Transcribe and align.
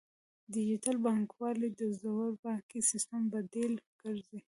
ډیجیټل 0.53 0.95
بانکوالي 1.05 1.69
د 1.81 1.83
زوړ 2.01 2.29
بانکي 2.43 2.79
سیستم 2.91 3.21
بدیل 3.33 3.73
ګرځي. 4.01 4.39